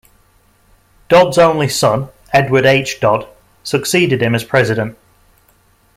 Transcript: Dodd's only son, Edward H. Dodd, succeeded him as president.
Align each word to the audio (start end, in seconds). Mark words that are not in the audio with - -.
Dodd's 1.09 1.37
only 1.37 1.69
son, 1.69 2.09
Edward 2.33 2.65
H. 2.65 2.99
Dodd, 2.99 3.27
succeeded 3.63 4.19
him 4.23 4.33
as 4.33 4.43
president. 4.43 4.97